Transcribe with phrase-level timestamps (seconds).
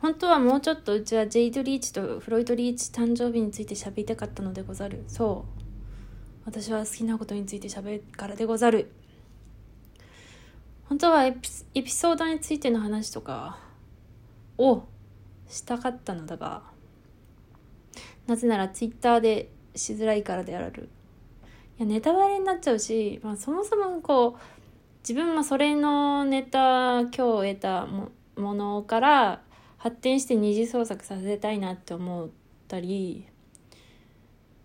[0.00, 5.04] 本当はもうちょっとうちはジェイド・リーチとフロイト・リーチ誕生日について喋りたかったのでござる。
[5.08, 5.60] そう。
[6.46, 8.90] 私は好きなことについて喋るからでござる。
[10.88, 13.60] 本当はエピソードについての話とか
[14.58, 14.84] を
[15.48, 16.62] したかったのだが
[18.26, 20.88] なぜならツイッターでしづらいからである。
[21.78, 24.40] いやネタバレになっちゃうし、まあ、そもそもこう
[25.02, 28.10] 自分もそれのネタ今日得たも
[28.54, 29.42] のから
[29.80, 32.28] 発展して二次創作させたいなって思っ
[32.68, 33.26] たり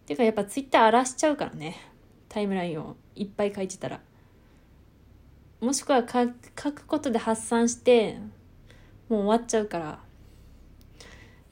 [0.05, 1.77] てかやっぱツイッター荒らしちゃうからね。
[2.27, 4.01] タイムラインをいっぱい書いてたら。
[5.61, 8.17] もしくは書くことで発散して
[9.07, 9.99] もう終わっちゃうから。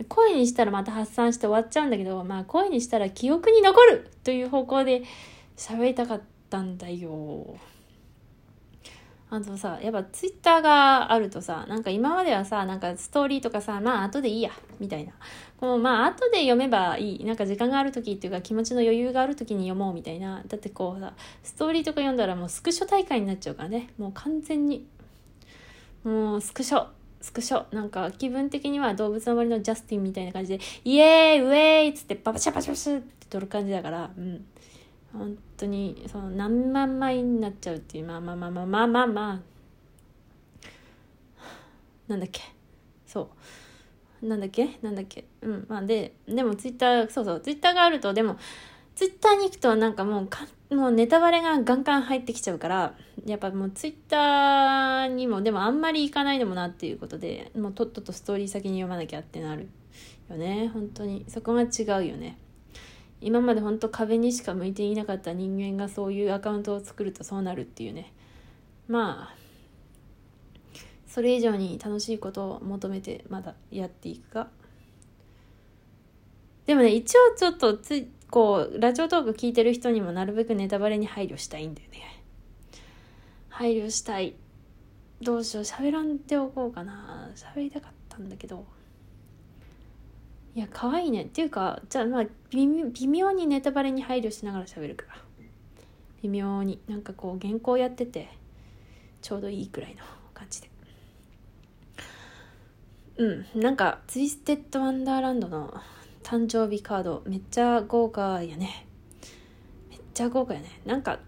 [0.10, 5.04] 声にしたらまた発散して終わっちゃうんだけどまあ声にしたら記憶に残るという方向で
[5.56, 7.56] 喋りたかったんだよ。
[9.36, 15.14] あとさ、やっぱツイッターがあるとさ、なんか今まではさ、なんかストーリーとかさ、まあ後でいいや、みたいな。
[15.58, 17.26] このまあ後で読めばいい。
[17.26, 20.44] なんか時間がある時っていうか気持ちの余裕がある時に読もうみたいな。
[20.48, 23.90] だってこうさ、ストーリーとか読んだらもうスクショ大会になっちゃうからね。
[23.98, 24.86] もう完全に。
[26.04, 26.86] もうスクショ。
[27.20, 27.66] スクショ。
[27.74, 34.46] なんか気分的には動物の森のジャスティンみたいな感じで、イエーイウェイっつってパパシャパシャパシャって撮る感じだから、うん。
[35.14, 39.40] 本当にその何万枚になっちゃうっていうまあまあまあまあまあまあまあ
[42.08, 42.42] なんだっけ？
[43.06, 43.30] そ
[44.22, 44.26] う。
[44.28, 44.80] なんだっけ？
[44.82, 45.26] なんだっけ？
[45.42, 45.66] うん。
[45.70, 47.42] まあででもツイッターそうそう。
[47.42, 48.38] ツイッターがあるとでも
[48.96, 59.70] ツイッターに行くとなんかもうかもうネタバレがガンガン入ってきちゃうからやっぱもうツイッターにもでもあんまり行かないでもなっていうことでもうとっととストーリー先に読まなきゃってなる
[60.30, 60.70] よね。
[60.74, 61.26] 本当に。
[61.28, 62.38] そこが違うよね。
[63.24, 68.12] 今まで本当壁にしか向いていなかった人間がそういうアカウントを作るとそうなるっていうね。
[68.88, 69.36] まあ
[71.08, 74.50] それ以上に楽しいことを求めてまだやっていくか。
[76.66, 82.24] でもね一応ちょっとつこうラジオトーク聞いてる人にもなるべくネタバレに配慮したいんだよね。
[83.48, 84.36] 配慮したい。
[85.22, 85.64] どうしよう。
[85.64, 87.30] 喋らんでおこうかな。
[87.36, 88.66] 喋りたかったんだけど。
[90.56, 91.24] いや可愛いね。
[91.24, 92.68] っていうかじゃあまあ微
[93.08, 95.18] 妙にネタバレに配慮しながら喋るから。
[96.22, 96.80] 微妙に。
[96.88, 98.30] なんかこう原稿やってて
[99.22, 100.04] ちょうどいいくらいの
[100.34, 100.70] 感じで。
[103.18, 103.62] うん。
[103.62, 105.74] なんかツイステッドワンダーランドの
[106.24, 108.88] 誕生日カードめっちゃ豪華やね。
[109.90, 110.82] めっちゃ豪華やね。
[110.86, 111.20] なんか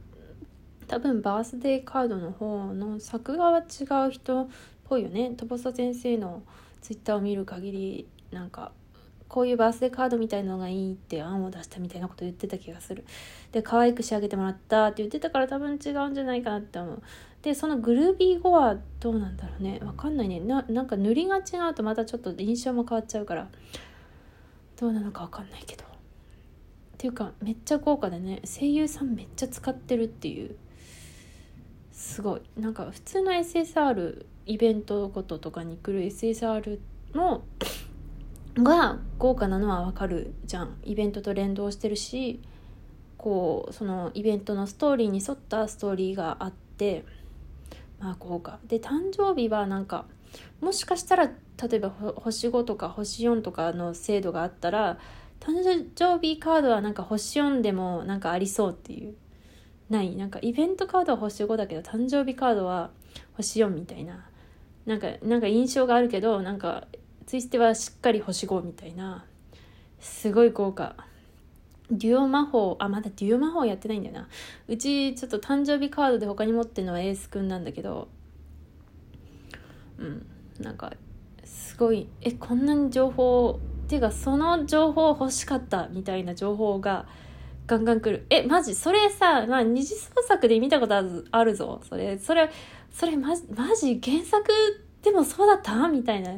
[0.87, 4.47] 多分バースデーカードの方の作画は違う人っ
[4.83, 5.31] ぽいよね。
[5.35, 6.43] トボサ先生の
[6.81, 8.71] ツイッターを見る限りなんか
[9.27, 13.05] こういうバースデーカードみたいのがいいって案を出したみたいなこと言ってた気がする。
[13.51, 17.01] で、可愛く仕上げてもらったって言ってたから多分違うんじゃないかなって思う。
[17.41, 19.79] で、そのグルービー語はどうなんだろうね。
[19.83, 20.39] わかんないね。
[20.39, 23.49] な、なんか塗りが違うとまたちょっと印象も変わっちゃうから、
[24.79, 25.83] どうなのかわかんないけど。
[25.83, 25.87] っ
[26.97, 30.55] ていうか、めっちゃ豪華でね、声優さんめっちゃ使ってるっていう。
[31.91, 32.41] すごい。
[32.57, 36.79] なんか普通の SSR イベントごととかに来る SSR
[37.13, 37.43] の
[38.55, 40.77] が豪華なのはわかるじゃん。
[40.83, 42.41] イベントと連動してるし
[43.17, 47.03] こうそのイベントのストーリーに沿ったストーリーがあって
[47.99, 48.59] まあ豪華。
[48.65, 50.05] で誕生日はなんか
[50.61, 51.33] もしかしたら例
[51.73, 54.99] えば星5とか星4とかの制度があったら
[55.39, 59.15] 誕生日カードはなんか星4でもなんかありそうっていう。
[59.89, 60.15] ない。
[60.15, 62.89] なんかイベントカードは星5だけど誕生日カードは
[63.33, 64.25] 星4みたいな。
[64.85, 66.87] なんかなんか印象があるけどなんか
[67.25, 69.25] ツイステはしっかり星5みたいな
[69.99, 70.95] すごい豪華。
[71.91, 74.27] デュオ魔法あまだデュオ魔法やってないんだよな。
[74.67, 78.07] うちちょっと誕生日カードで他に持ってるのはエースくんなんだけど
[79.99, 80.25] うん
[80.59, 80.93] なんか
[81.43, 87.05] すごいえこんなに情報っていうかその情報欲しかったみたいな情報が
[87.67, 88.25] ガンガン来る。
[88.31, 88.73] えマジ？
[88.73, 90.95] それさ、まあ、二次創作で見たこと
[91.31, 91.81] あるぞ。
[91.87, 92.49] それそれ
[92.91, 93.99] それマジマジ？
[94.03, 94.43] 原作
[95.03, 95.87] でもそうだった？
[95.87, 96.31] みたいな。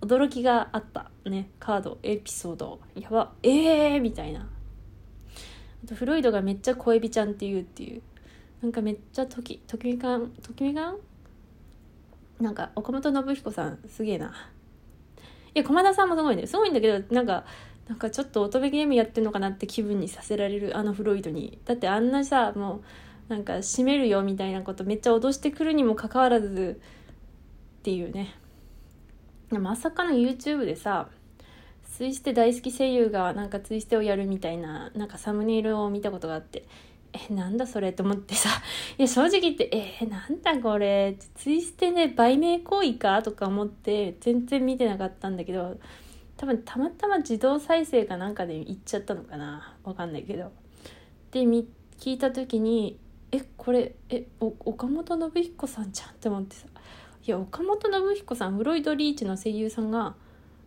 [0.00, 1.50] 驚きがあったね。
[1.58, 2.80] カードエピソード。
[2.94, 3.32] やば。
[3.42, 4.48] えーみたいな。
[5.84, 8.02] あとフロイドがめっちゃ小エビちゃんって言うっていう。
[8.62, 10.98] なんかめっちゃときときみかんときみかん
[12.40, 14.32] なんか岡本信彦さんすげえな。
[15.54, 16.46] いや駒田さんもすごいね。
[16.46, 17.44] すごいんだけどなんか
[17.88, 21.58] なんかちょっと乙女ゲームやってんのかなって気分にさせられるあのフロイドに。
[21.64, 22.82] だってあんなさも
[23.28, 26.80] うなんか閉めるよみたいなことめっちゃ脅してくるにもかかわらず
[27.80, 28.34] っていうね。
[29.58, 31.08] まさかの YouTube でさ
[31.82, 36.64] ツイステ大好き声優がなんかツイステをやるみたいななんかサムネイルを見たことがあって
[37.12, 38.48] えなんだそれと思ってさ
[38.96, 39.68] いや正直言って
[40.00, 45.78] えなんだこれツイステね売名行為かとか思って全然見てなかったんだけど
[46.36, 50.52] 多分たまたま自動再生かなんかで行っちゃったのかなわかんないけど。
[51.32, 52.98] で聞いた時に
[53.30, 56.66] えこれえ岡本信彦さんじゃんって思ってさ
[57.26, 60.14] いや岡本信彦さんフロイド・リーチの声優さんが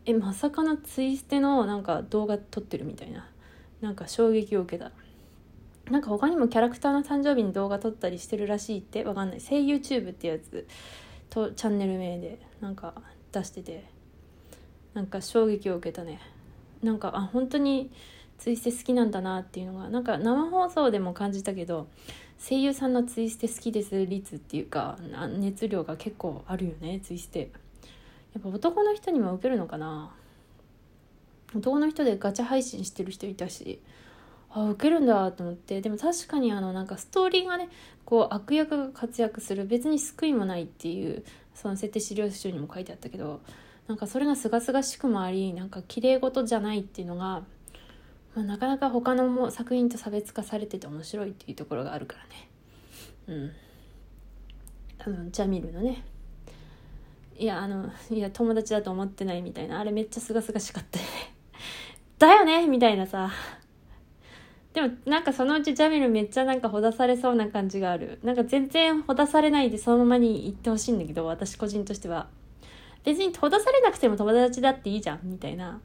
[0.05, 3.25] えまさかのツイステのなんか動画撮ってるみたいな。
[3.81, 4.91] なんか衝撃を受けた。
[5.89, 9.03] なんか他にもキャラクターの誕生日に動画撮ったりしてるらしいって。
[9.03, 9.41] わかんない。
[9.41, 10.67] 声優チューブってやつ。
[11.29, 12.94] とチャンネル名でなんか
[13.31, 13.85] 出してて。
[14.94, 16.19] なんか衝撃を受けたね。
[16.81, 17.91] なんかあ本当に
[18.38, 19.89] ツイステ好きなんだなっていうのが。
[19.89, 21.88] なんか生放送でも感じたけど
[22.45, 24.97] 声優さんのツイステ好きです率っていうか
[25.37, 27.51] 熱量が結構あるよねツイステ。
[28.33, 30.11] やっぱ男の人にも受けるのかな？
[31.55, 33.79] 男の人でガチャ配信してる人いたし
[34.49, 35.79] あ受けるんだと思って。
[35.79, 37.69] でも確かにあのなんかストーリーがね
[38.03, 41.23] こう悪役が活躍する別に救いもないっていう
[41.55, 43.39] その設定資料集にも書いてあったけど
[43.87, 47.43] なんかそれがすがすがしくもありなんか綺麗事じゃないっていうのが、
[48.35, 52.50] まあ、なかなか他のも作品と差別化されてて面白いっていうところがあるからね。
[53.27, 53.51] うん。
[55.00, 56.03] あのジャミルのね。
[57.38, 59.80] いやあのいや友達だと思ってないみたいな。
[59.80, 61.00] あれめっちゃすがすがしかった。
[61.00, 61.33] よ ね
[62.19, 62.68] だよね！
[62.68, 63.31] みたいなさ。
[64.74, 68.19] でもなんかそのうちジャミルめっちゃなんかほだされそうな感じがある。
[68.24, 72.29] なんか全然ほだされないでそのままに行ってほしいんだけど私個人としては。
[73.03, 75.19] 別にほだされなくても友達だっていいじゃん。
[75.24, 75.81] みたいな。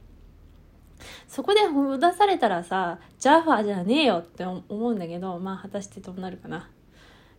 [1.29, 6.69] そこでほだされたらさジャファーじゃねえよって思うんだけどまあ果たしてどうなるかな。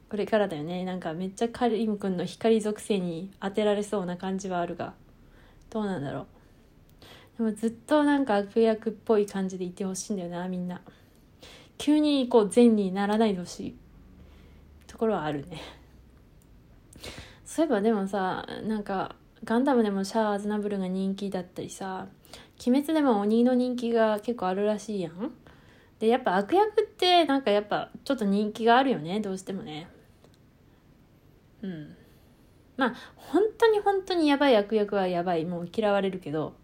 [0.09, 0.85] これからだよね。
[0.85, 4.95] なんかめっちゃカリム君の光属性に当てられそうな感じはあるが。
[5.71, 6.27] どうなんだろう。
[7.39, 10.81] でもずっとなんか悪役っぽい感じでいてほしいんだよなみんな。
[11.77, 13.77] 急にこう善にならないでほしい。
[14.87, 15.61] ところはあるね。
[17.45, 22.07] そういえばでもさなんかガンダムでもシャア・アズナブルが人気だったりさ
[22.67, 25.33] 鬼滅でも鬼の人気が結構あるらしいやん。
[25.99, 29.21] でやっぱ悪役ってなんかやっぱちょっと人気があるよね。
[29.21, 29.89] どうしてもね。
[31.63, 31.97] うん。
[32.77, 35.45] まあ本当に本当にやばい悪役はやばい。
[35.45, 36.55] もう嫌われるけど。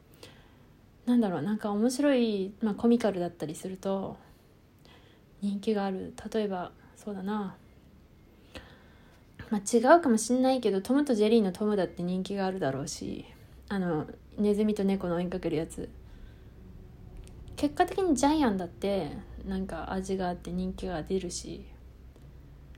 [1.06, 1.43] なんだろう。
[1.43, 4.16] なんか面白い、まあ、コミカルだったりすると
[5.40, 6.12] 人気がある。
[6.32, 7.56] 例えばそうだな。
[9.50, 13.25] まあ違うかもしんないけどトムとジェリーのトムだって人気があるだろうし。
[13.69, 14.06] あの
[14.38, 15.88] ネズミと猫の追いかけるやつ。
[17.56, 19.10] 結果的にジャイアンだって
[19.46, 21.64] なんか味があって人気が出るし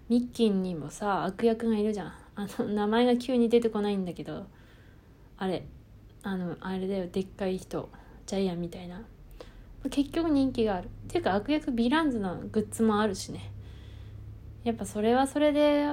[0.08, 2.12] ミッキーにもさ悪役がいるじゃん。
[2.36, 4.46] あの名前が急に出てこないんだけど
[5.36, 5.66] あれ
[6.22, 7.88] あのあれだよでっかい人
[8.26, 9.02] ジャイアンみたいな。
[9.90, 10.86] 結局人気がある。
[10.86, 13.50] っていうか悪役ヴィランズのグッズもあるしね。
[14.64, 15.86] やっぱそれはそれで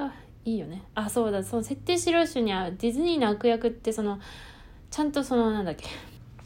[0.43, 0.83] いいよね。
[0.93, 4.19] あそうだその設定資料集にはディズニーの悪役ってその
[4.89, 5.85] ちゃんとそのなんだっけ？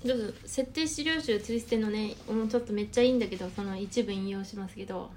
[0.08, 2.16] どうぞ設定資料集ツイステのね。
[2.28, 5.10] もうちょっとめっちゃいいんだけどその一部引用しますけど。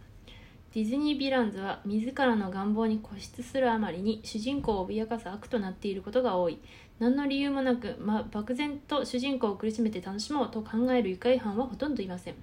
[0.75, 6.59] ディズニー・ヴィランズは自らの願望に固執するあまりに主人公を脅かす悪となっていることが多い。
[6.99, 12.35] 何の理由もなく、ま、漠然と主人公を苦しめて楽しもうと考える愉快犯はほとんどいません。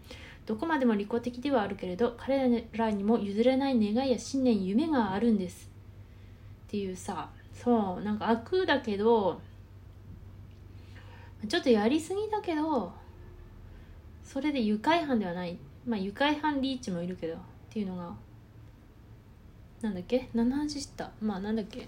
[0.45, 5.71] どこまでも利己的ではあるけれど彼らにも譲れない願いや信念夢があるんです。
[6.67, 7.29] っていうさ。
[7.51, 9.41] そうなんか悪だけど
[11.47, 12.91] ちょっとやりすぎだけど
[14.24, 15.58] それで愉快犯ではない。
[15.88, 17.38] まあ愉快犯リーチもいるけどっ
[17.69, 18.13] ていうのが
[19.81, 20.29] なんだっけ？
[20.34, 21.88] 何の話したまあなんだっけ？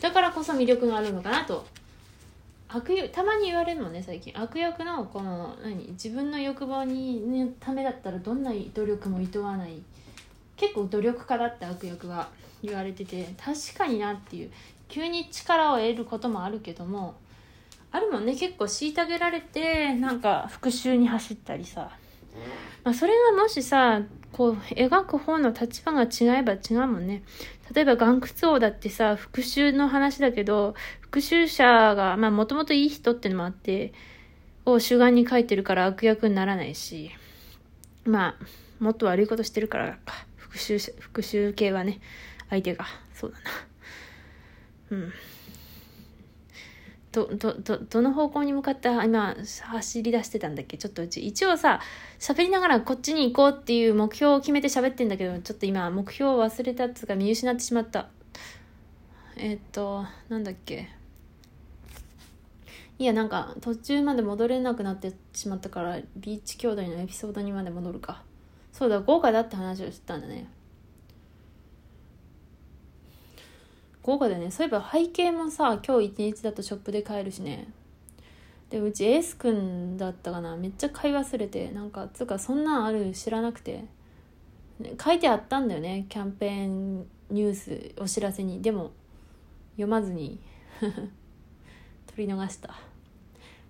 [0.00, 1.64] だからこそ魅力があるのかなと。
[2.68, 4.32] 悪役たまに言われるのね最近。
[4.34, 5.88] 悪役のこの何？
[5.90, 9.82] 自分の欲望に、ね、ためだったらどんな努力もいとわない。
[10.56, 12.28] 結構努力家だって悪役が
[12.62, 14.50] 言われてて確かになっていう。
[14.88, 17.14] 急に力を得ることもあるけども
[17.92, 21.90] あるもんね結構虐げられてなんか復讐に走ったりさ、
[22.84, 27.22] まあ、それがもしさこう描く方の立場が違えば違うもんね
[27.74, 30.74] 例えば岩窟王だってさ復讐の話だけど
[31.12, 33.92] 復讐者が、まあもともといい人ってのもあって、
[34.64, 37.10] を主眼に書いてるから悪役にならないし、
[38.06, 40.24] まあ、もっと悪いことしてるからか。
[40.36, 42.00] 復讐、復讐系はね、
[42.48, 42.86] 相手が。
[43.14, 43.44] そうだな。
[44.90, 45.12] うん。
[47.12, 50.78] ど、ど、ど、どの方向に向かって今走り出してたんだっけ？
[50.78, 51.80] ちょっとうち、一応さ、
[52.18, 58.08] 喋りながらこっちに行こうっていう目標を決めて喋ってんだけど、ちょっと今目標を忘れたっつうか見失ってしまった。
[59.36, 60.88] えっ、と、なんだっけ？
[62.98, 68.22] いやなんか途中まで戻れなくなってしまったからビーチ兄弟のエピソードにまで戻るか。
[68.72, 70.46] そうだ豪華だって話をしてたんだね。
[74.02, 74.50] 豪華だよね。
[74.50, 77.68] そういえば背景もさ今日一日だとショップで買えるしね。
[78.70, 80.56] でうちエースくんだったかな。
[80.56, 81.70] めっちゃ買い忘れて。
[81.70, 83.84] なんかつうかそんなんある知らなくて、
[85.02, 86.06] 書いてあったんだよね。
[86.08, 88.62] キャンペーンニュースお知らせに。
[88.62, 88.92] でも
[89.72, 90.40] 読まずに。
[92.14, 92.74] 取り逃した。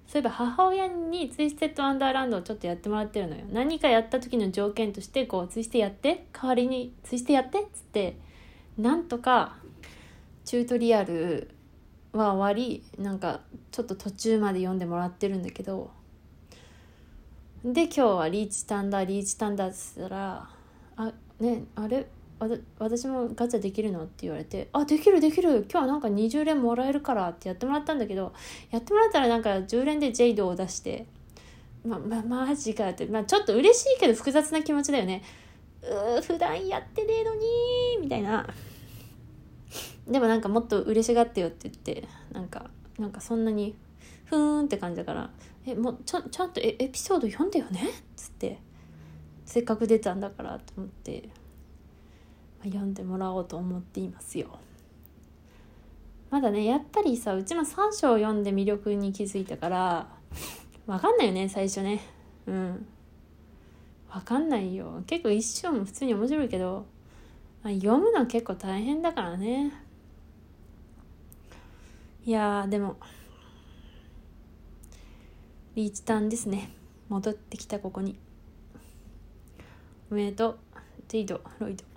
[0.06, 3.44] そういえば母親にツイステッドアンダーランドをちょっとやってもらってるのよ。
[3.50, 8.16] 何かやった時の条件としてこうツイステやって代わりにツイステやってっつって
[8.76, 9.56] なんとか
[10.44, 11.50] チュートリアル
[12.12, 15.90] は終わりなんかちょっと途中まで読んでもらってるんだけど
[17.64, 20.48] で今日はリーチタンダーリーチタンダーっつったら
[20.96, 22.06] 「あねあれ？
[22.78, 25.64] 私もガチャできるの?」って言われて「あできるできる！
[25.70, 28.32] 今日はなんか20連もらえるから」ってやってもらったんだけど
[28.70, 31.06] やってもらったらなんか10連でジェイドを出して
[31.86, 35.22] ままマジかって、まあ、ちょっと嬉しいけど複雑な気持ちだよね。
[35.82, 37.42] うー普段やってねえのに
[38.00, 38.46] みたいな。
[40.12, 43.74] でもなんかもっと嬉しがってよって言ってなんかなんかそんなに
[44.26, 45.30] ふーんって感じだから
[45.66, 48.58] 「えもうちゃちゃんとエピソード読んでよね」っつって
[49.44, 51.24] せっかく出たんだからと思って、
[52.60, 54.58] まあ、読んでもらおうと思っていますよ。
[56.30, 60.08] まだねやっぱりさうちも3章を読んで魅力に気づいたから
[60.86, 62.00] 分かんないよね最初ね。
[62.46, 62.86] うん。
[64.10, 65.02] 分かんないよ。
[65.06, 66.86] 結構一章も普通に面白いけど、
[67.62, 69.72] ま、読むのは結構大変だからね。
[72.24, 72.96] いやでも
[75.74, 76.70] リーチタンですね。
[77.08, 78.16] 戻ってきたここに。
[80.10, 80.58] おめでとう。
[81.08, 81.91] テイドロイド。